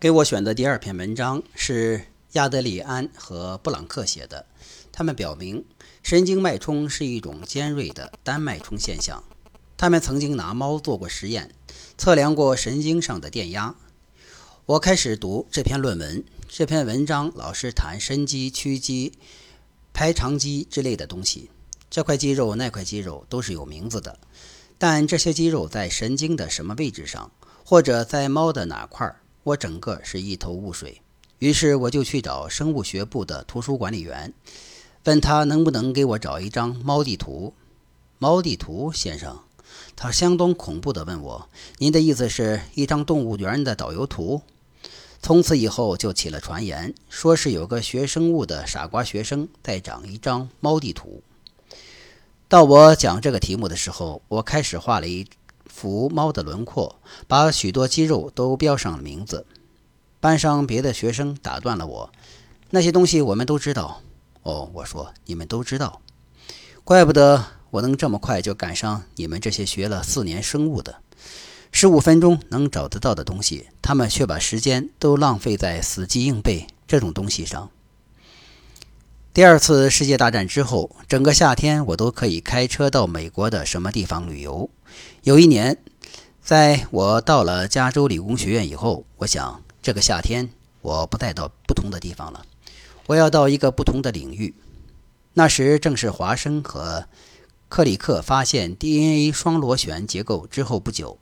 [0.00, 4.46] 给我选的第二篇文章是亚德里安和布朗克写的。
[4.92, 5.64] 他们表明，
[6.04, 9.24] 神经脉冲是一种尖锐的单脉冲现象。
[9.76, 11.50] 他们曾经拿猫做过实验，
[11.96, 13.74] 测量过神经上的电压。
[14.66, 16.22] 我开始读这篇论文。
[16.48, 19.14] 这篇文章老是谈伸肌、屈肌、
[19.92, 21.50] 排肠肌之类的东西。
[21.90, 24.16] 这块肌肉、那块肌肉都是有名字的，
[24.78, 27.32] 但这些肌肉在神经的什么位置上，
[27.64, 31.00] 或者在猫的哪块儿，我整个是一头雾水。
[31.38, 34.34] 于是我就去找生物学部的图书管理员，
[35.04, 37.54] 问他能不能给我找一张猫地图。
[38.18, 39.38] 猫地图，先生？
[39.94, 41.48] 他相当恐怖地问我
[41.78, 44.42] ：“您的意思是一张动物园的导游图？”
[45.22, 51.22] 从此以后就起了传言，说是有个学生物的傻瓜学生在长一张猫地图。
[52.48, 55.26] 到我讲这个题目的时候，我开始画了一
[55.78, 59.46] 幅猫的轮廓，把许多肌肉都标上了名字。
[60.18, 62.10] 班上别的学生打断了我
[62.70, 64.02] ：“那些东西我们都知道。”
[64.42, 66.00] 哦，我说：“你们都知道，
[66.82, 70.96] 怪不得我能这么快就赶上你们这些学了四年生物的。”
[71.70, 77.70] 十五分钟能找得到的东西，他们却把时间都浪费在死记硬背这种东西上。
[79.38, 84.68] 第二次世界大战之后，整个夏天我都可以开车到美国的什么地方旅游。
[85.22, 85.78] 有一年，
[86.42, 90.48] 在我到了加州理工学院以后，我想这个夏天
[90.82, 92.44] 我不再到不同的地方了，
[93.06, 94.56] 我要到一个不同的领域。
[95.34, 97.06] 那时正是华生和
[97.68, 101.16] 克里克发现 DNA 双螺旋结构之后不久。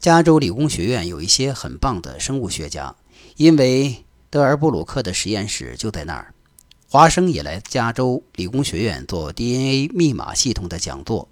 [0.00, 2.96] 加州理工学院有一些很棒的生物学家，
[3.36, 6.31] 因为德尔布鲁克的实验室就在那儿。
[6.92, 11.26] 华生也来加州理工学院做 DNA 密码系统的讲座。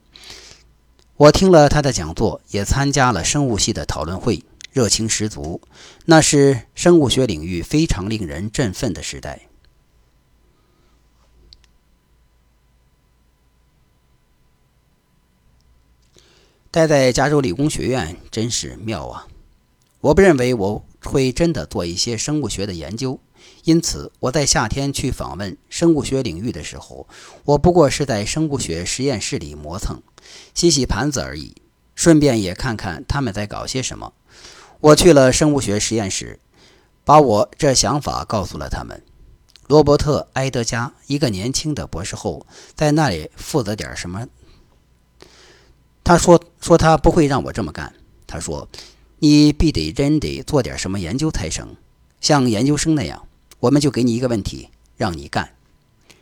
[1.19, 5.61] 我听了他的讲座，也参加了生物系的讨论会，热情十足。
[6.07, 9.49] 那是生物学领域非常令人振奋的时代。
[16.71, 19.27] 待在加州理工学院真是妙啊！
[20.01, 23.21] 我不认为我会真的做一些生物学的研究，
[23.65, 27.07] 因此我在夏天去访问生物学领域的时候，
[27.45, 30.03] 我不过是在生物学实验室里磨蹭、
[30.55, 31.55] 洗洗盘子而已，
[31.95, 34.13] 顺便也看看他们在搞些什么。
[34.81, 36.41] 我去了生物学实验室，
[37.05, 39.03] 把我这想法告诉了他们。
[39.67, 44.27] 罗伯特·埃德加，一个年轻的博士后，在那里负责点什么。
[46.03, 47.95] 他说：“说他不会让我这么干。
[48.27, 48.69] 他说，
[49.21, 51.77] 你必得真得做点什么研究才成，
[52.21, 53.29] 像研究生那样。
[53.61, 55.55] 我们就给你一个问题，让你干，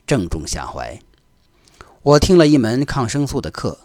[0.07, 1.01] 正中下怀。
[2.03, 3.79] 我听了一门抗生素的课，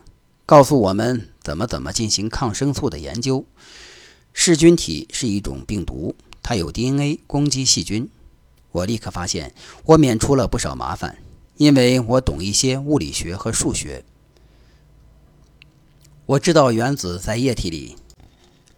[0.45, 3.45] 告诉我们怎么怎么进行抗生素的研究。
[4.33, 8.09] 噬菌体是一种病毒，它有 DNA 攻击细菌。
[8.71, 9.53] 我立刻发现，
[9.85, 11.19] 我免除了不少麻烦，
[11.57, 14.03] 因为我懂一些物理学和数学。”
[16.25, 17.97] 我知道原子在液体里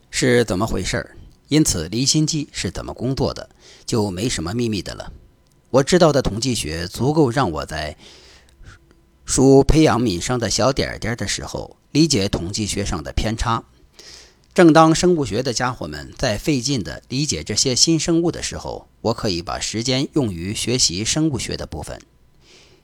[0.10, 1.16] 是怎么回事儿，
[1.48, 3.50] 因此离心机是怎么工作的，
[3.86, 5.12] 就没什么秘密的了。
[5.70, 7.98] 我知道的统计学足够让我在
[9.26, 13.64] 数培养皿上的小点点的时候理解统计学上的偏差。
[14.54, 22.00] 正当生物学的家伙们在费劲地理解这些新生物的时候，我可以把时间用于学习生物学的部分。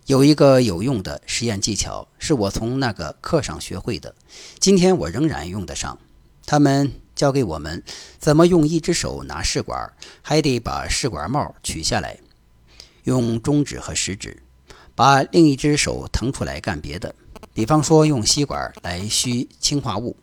[0.07, 4.16] 有一个有用的实验技巧，是我从那个课上学会的，
[4.59, 5.97] 今天我仍然用得上。
[6.45, 7.83] 他们教给我们
[8.17, 9.93] 怎么用一只手拿试管，
[10.23, 12.17] 还得把试管帽取下来，
[13.03, 14.41] 用中指和食指，
[14.95, 17.13] 把另一只手腾出来干别的，
[17.53, 20.17] 比方说用吸管来吸氰化物。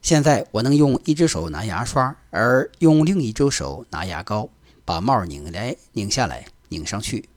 [0.00, 4.48] 现在我能用一只手拿牙刷，而用另一只手拿牙膏，
[4.86, 7.28] 把帽拧来拧下来，拧上去。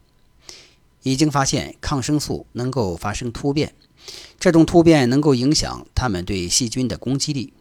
[1.03, 3.73] 已经发现抗生素能够发生突变，
[4.39, 7.51] 这种突变能够影响它们对细菌的攻击力。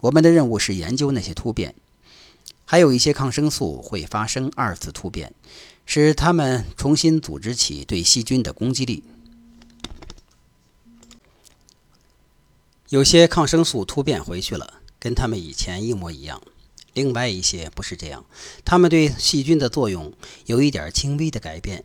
[0.00, 1.74] 我们的任务是研究那些突变。
[2.64, 5.32] 还有一些抗生素会发生二次突变，
[5.86, 9.02] 使它们重新组织起对细菌的攻击力。
[12.90, 16.42] 有些抗生素突变回去了，跟它们以前一模一样。
[16.94, 18.24] 另外一些不是这样，
[18.64, 20.12] 它们对细菌的作用
[20.46, 21.84] 有一点轻微的改变。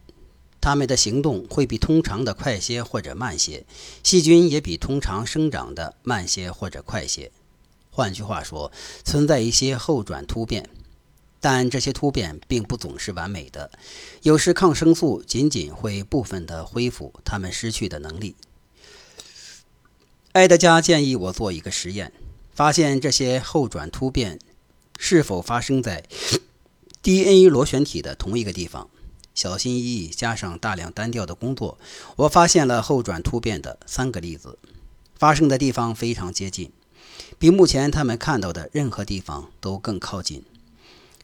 [0.60, 3.66] 它们的行动会比通常的快些或者慢些，
[4.02, 7.32] 细菌也比通常生长的慢些或者快些。
[7.96, 8.72] 换句话说，
[9.06, 10.68] 存在一些后转突变，
[11.40, 13.70] 但这些突变并不总是完美的。
[14.24, 18.36] 有时抗生素仅仅会部分的恢复它们失去的能力。
[20.32, 22.12] 埃德加建议我做一个实验，
[22.56, 24.40] 发现这些后转突变
[24.98, 26.04] 是否发生在
[27.04, 28.90] DNA 螺旋体的同一个地方。
[29.36, 31.78] 小心翼翼加上大量单调的工作，
[32.16, 34.58] 我发现了后转突变的三个例子，
[35.14, 36.72] 发生的地方非常接近，
[37.38, 40.44] 比目前他们看到的任何地方都更靠近。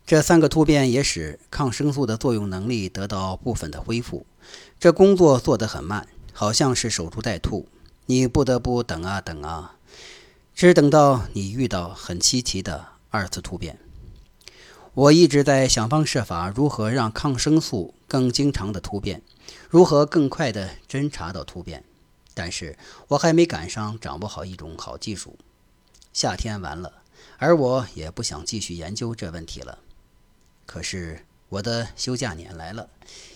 [0.05, 4.25] 这三个突变也使抗生素的作用能力得到部分的恢复。
[4.79, 7.67] 这工作做得很慢，好像是守株待兔，
[8.07, 9.75] 你不得不等啊等啊，
[10.55, 13.77] 只等到你遇到很稀奇的二次突变。
[14.95, 19.21] 我一直在想方设法如何让抗生素更经常的突变，
[19.69, 21.83] 如何更快地侦查到突变，
[22.33, 22.75] 但是
[23.09, 25.37] 我还没赶上掌握好一种好技术。
[26.13, 27.01] 夏天完了，
[27.37, 29.79] 而我也不想继续研究这问题了。
[30.65, 32.89] 可是我的休假年来了，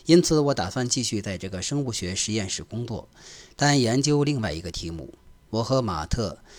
[0.06, 3.08] 因此我打算继续在这个生物学实验室工作，
[3.56, 5.14] 但研究另外一个题目。
[5.50, 6.40] 我和马特·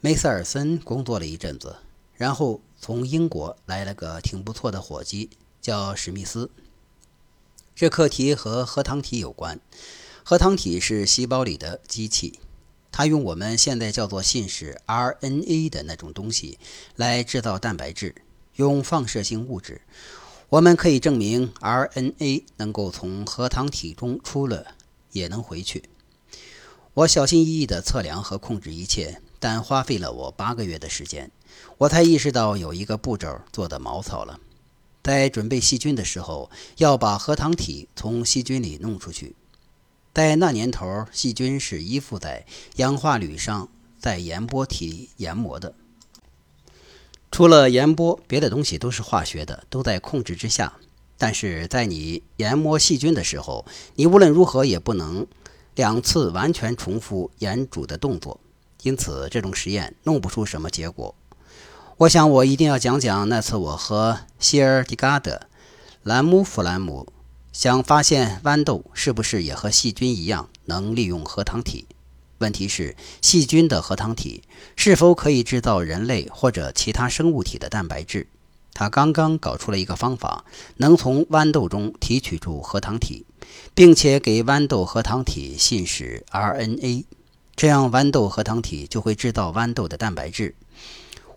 [0.00, 1.76] 梅瑟尔森工作了一阵子，
[2.14, 2.60] 然后。
[2.82, 5.28] 从英国来了个挺不错的伙计，
[5.60, 6.50] 叫史密斯。
[7.76, 9.60] 这课题和核糖体有关。
[10.24, 12.40] 核糖体是细胞里的机器，
[12.92, 16.58] 它用我们现在叫做信使 RNA 的那种东西
[16.96, 18.14] 来制造蛋白质，
[18.56, 19.80] 用放射性物质。
[20.48, 24.74] 我们可以证明 RNA 能够从核糖体中出了，
[25.12, 25.84] 也能回去。
[26.94, 31.30] 我小心翼翼地测量和控制一切，但花费了我八个月的时间。
[31.78, 34.40] 我才意识到有一个步骤做的毛糙了，
[35.02, 39.36] 在准备细菌的时候，要把核糖体从细菌里弄出去。
[40.12, 42.44] 在那年头，细菌是依附在
[42.76, 43.68] 氧化铝上，
[43.98, 45.74] 在盐波体研磨的。
[47.30, 50.74] 除了盐波，别的东西都是化学的，都在控制之下。
[51.16, 53.64] 但是在你研磨细菌的时候，
[53.94, 55.26] 你无论如何也不能
[55.76, 58.40] 两次完全重复研煮的动作，
[58.82, 61.14] 因此这种实验弄不出什么结果。
[61.98, 65.32] 我想，我一定要讲讲那次我和希尔迪嘎德·
[66.02, 67.12] 兰姆弗兰姆
[67.52, 71.86] 想发现豌豆是不是也和细菌一样能利用核糖体。
[72.38, 74.42] 问题是，细菌的核糖体
[74.76, 78.28] 是否可以制造人类或者其他生物体的蛋白质？
[78.72, 80.44] 他刚刚搞出了一个方法，
[80.76, 83.26] 能从豌豆中提取出核糖体，
[83.74, 87.04] 并且给豌豆核糖体信使 RNA，
[87.56, 90.54] 这样豌豆核糖体就会制造豌豆的蛋白质。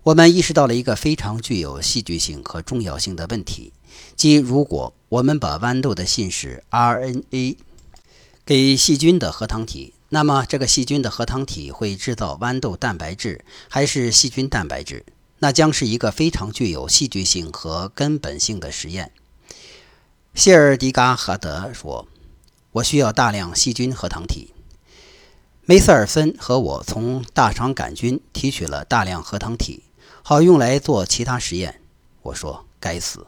[0.04, 3.72] 我们意识到了一个非常具有戏剧性和重要性的问题，
[4.16, 7.56] 即如果我们把豌豆的信使 RNA
[8.44, 15.04] 给细菌的核糖体，那么这个细菌的核糖体会制造豌豆蛋白质还是细菌蛋白质？
[15.40, 19.12] 那将是一个非常具有戏剧性和根本性的实验。
[20.34, 22.08] 谢尔迪嘎哈德说
[22.72, 24.52] ：“我需要大量细菌核糖体。”
[25.66, 29.82] 梅瑟尔森和我从大肠杆菌提取了大量核糖体。
[30.26, 31.82] 好用来做其他实验。
[32.22, 33.26] 我说：“该死！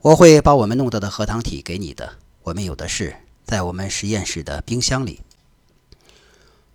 [0.00, 2.18] 我会把我们弄到的核糖体给你的。
[2.44, 5.22] 我们有的是，在我们实验室的冰箱里。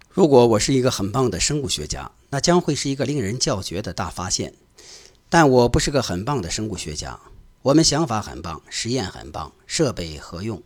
[0.09, 4.53] 如果我是一个很棒的生物学家，那将会是一个令人叫绝的大发现。
[5.29, 7.17] 但我不是个很棒的生物学家。
[7.61, 10.61] 我们想法很棒，实验很棒，设备合用，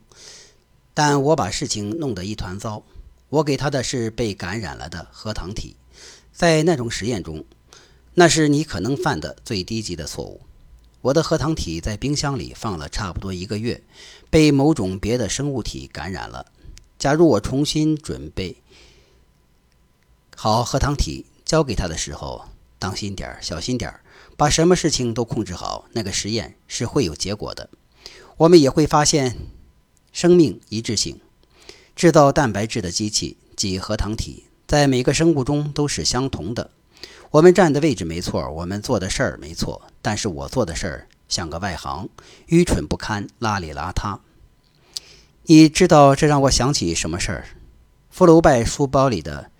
[0.95, 2.81] 但我把事情弄得一团糟。
[3.29, 5.75] 我给他的是被感染了的核糖体，
[6.33, 7.45] 在那种实验中。”
[8.15, 10.41] 那是你可能犯的最低级的错误。
[11.07, 13.81] 我的核糖体在冰箱里放了差不多一个月，
[14.29, 16.47] 被某种别的生物体感染了。
[16.99, 18.57] 假如我重新准备
[20.35, 22.43] 好核糖体交给他的时候，
[22.77, 24.01] 当心点儿，小心点儿，
[24.35, 27.69] 把什么事情都控制好，那个实验是会有结果的。
[28.35, 29.37] 我们也会发现
[30.11, 31.21] 生命一致性。
[31.95, 36.69] 制造蛋白质的机器即核糖体，在每个生物中都是相同的。
[37.31, 42.07] 我们站的位置没错，我们做的事儿没错，但是我做的事儿像个外行，
[42.47, 44.19] 愚蠢不堪，邋里邋遢。
[45.43, 47.45] 你知道这让我想起什么事儿？
[48.09, 49.51] 福楼拜书包里的，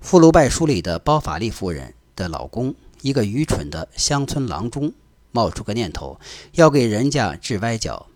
[0.00, 4.92] 福楼拜书里的包法利夫人的老公，一个愚蠢的乡村郎中，
[5.30, 6.18] 冒出个念头，
[6.52, 8.06] 要给人家治歪脚。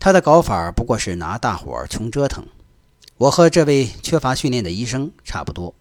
[0.00, 2.44] 他的搞法不过是拿大伙儿穷折腾。
[3.18, 5.74] 我和这位缺乏训练的医生差不多。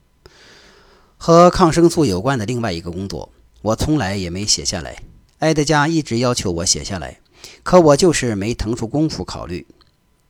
[1.23, 5.03] 和抗生素有关的另外一个工作，我从来也没写下来。
[5.37, 7.19] 埃德加一直要求我写下来，
[7.61, 9.67] 可我就是没腾出功夫考虑。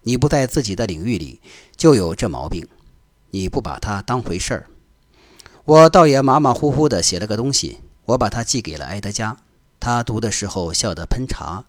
[0.02, 1.40] 你不在自己的领域里，
[1.78, 2.68] 就有这毛病，
[3.30, 4.68] 你不把它当回事儿。
[5.64, 9.38] 我倒也马马虎虎地写了个东西，我把它寄给了埃德加。
[9.80, 11.64] 他读的时候笑得喷茶。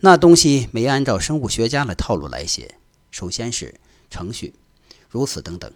[0.00, 2.74] 那东西没按照生物学家的套路来写，
[3.12, 3.76] 首先是
[4.10, 4.54] 程序，
[5.08, 5.72] 如此等等。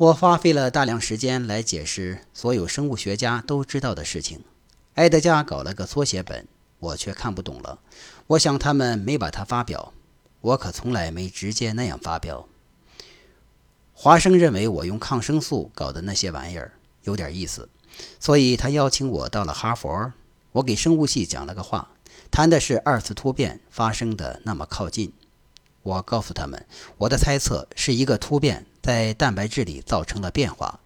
[0.00, 4.42] 我花费了大量时间来解释所有生物学家都知道的事情。
[4.94, 7.78] 埃德加搞了个缩写本，我却看不懂了。
[8.28, 9.92] 我想他们没把它发表，
[10.40, 12.48] 我可从来没直接那样发表。
[13.92, 17.68] 华生认为我用抗生素搞的那些玩意儿有点意思，
[18.18, 20.14] 所以他邀请我到了哈佛。
[20.52, 21.90] 我给生物系讲了个话，
[22.30, 25.12] 谈的是二次突变发生的那么靠近。
[25.82, 26.66] 我告诉他们，
[26.98, 30.80] 我的猜测是一个突变在蛋白质里造成了变化，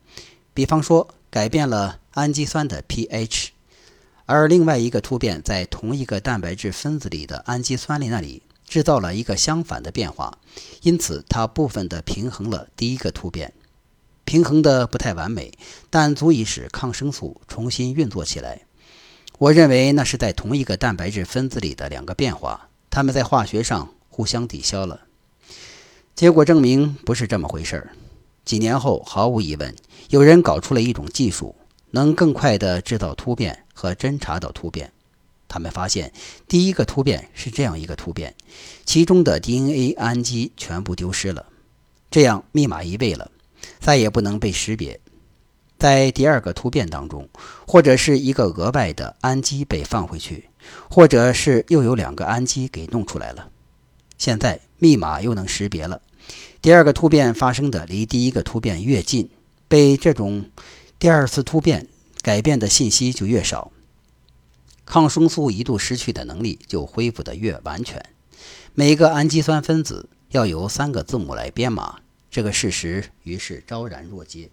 [0.53, 3.49] 比方说改变了氨基酸的 pH，
[4.27, 8.43] 而另外一个突变在同一个蛋白质分子里的氨基酸里那里。
[8.67, 10.39] 制造了一个相反的变化，
[10.81, 13.53] 因此它部分的平衡了第一个突变，
[14.25, 15.53] 平衡的不太完美，
[15.91, 18.63] 但足以使抗生素重新运作起来。
[19.37, 25.01] 我认为那是在同一个蛋白质分子里的两个变化，它们在化学上互相抵消了。
[26.15, 27.91] 结果证明不是这么回事儿。
[28.45, 29.75] 几年后，毫无疑问，
[30.11, 31.57] 有人搞出了一种技术，
[31.91, 34.93] 能更快地制造突变和侦查到突变。
[35.49, 36.13] 他们发现，
[36.47, 38.33] 第一个突变是这样一个突变，
[38.85, 41.45] 其中的 DNA 氨基全部丢失了，
[42.09, 43.29] 这样密码移位了，
[43.81, 45.01] 再也不能被识别。
[45.77, 47.29] 在第二个突变当中，
[47.67, 50.49] 或者是一个额外的氨基被放回去，
[50.89, 53.51] 或者是又有两个氨基给弄出来了。
[54.19, 56.01] 现在密码又能识别了。
[56.63, 59.29] 第二个突变发生的离第一个突变越近，
[59.69, 60.51] 被这种
[60.99, 61.89] 第二次突变
[62.23, 63.71] 改变的信息就越少。
[64.87, 68.05] 抗生素一度失去的能力就恢复得越完全。
[68.75, 74.51] 每个氨基酸分子要由三个字母来编码，这个事实于是昭然若揭。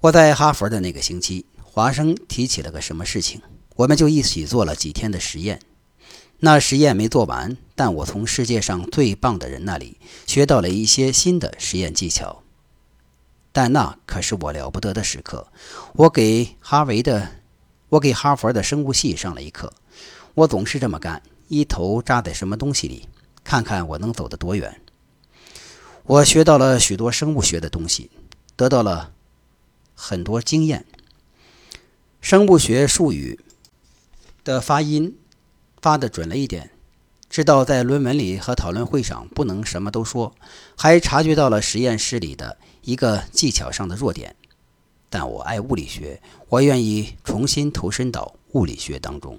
[0.00, 3.42] 我在哈佛的那个星期，华生提起了个什么事情，
[3.76, 5.60] 我们就一起做了几天的实验。
[6.40, 12.42] 那实验没做完，但我从世界上最棒的人那里学到了一些新的实验技巧。
[13.52, 15.48] 但那可是我了不得的时刻，
[15.94, 17.36] 我给哈维的。
[17.90, 19.72] 我给哈佛的生物系上了一课，
[20.34, 23.08] 我总是这么干，一头扎在什么东西里，
[23.42, 24.80] 看看我能走得多远。
[26.04, 28.08] 我学到了许多生物学的东西，
[28.54, 29.12] 得到了
[29.96, 30.86] 很多经验。
[32.20, 33.40] 生物学术语
[34.44, 35.16] 的发音
[35.80, 36.70] 发的准了一点，
[37.28, 40.34] 知道在论文里和讨论会上不能什么都说，
[40.76, 44.34] 还察觉到了实验室里的一个技巧上的弱点。
[45.08, 49.38] 但我爱物理学，我愿意重新投身到物理学当中。